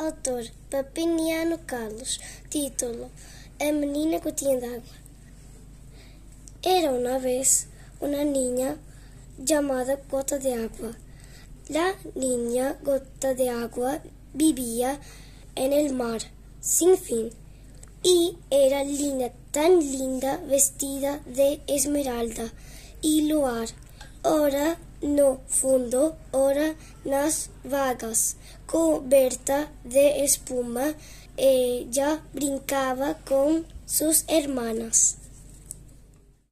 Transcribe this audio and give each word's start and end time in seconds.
Autor 0.00 0.44
Papiniano 0.70 1.58
Carlos. 1.66 2.20
Título 2.48 3.10
A 3.58 3.70
menina 3.70 4.18
gotinha 4.18 4.58
d'água. 4.58 4.96
Era 6.62 6.90
una 6.90 7.18
vez 7.18 7.66
una 8.00 8.24
niña 8.24 8.78
llamada 9.36 10.00
Gota 10.10 10.38
de 10.38 10.54
Agua. 10.54 10.96
La 11.68 11.94
niña 12.14 12.78
Gota 12.82 13.34
de 13.34 13.50
Agua 13.50 14.00
vivía 14.32 14.98
en 15.54 15.74
el 15.74 15.92
mar 15.92 16.22
sin 16.62 16.96
fin 16.96 17.30
y 18.02 18.38
era 18.48 18.82
linda, 18.84 19.30
tan 19.50 19.80
linda, 19.80 20.38
vestida 20.48 21.20
de 21.26 21.60
esmeralda 21.66 22.50
y 23.02 23.28
luar. 23.28 23.68
Ora 24.22 24.76
no 25.00 25.40
fundo, 25.48 26.14
ora 26.30 26.74
nas 27.06 27.48
vagas, 27.64 28.36
coberta 28.66 29.70
de 29.82 30.22
espuma, 30.24 30.94
ella 31.38 32.22
brincaba 32.34 33.14
con 33.24 33.64
sus 33.86 34.24
hermanas. 34.28 35.16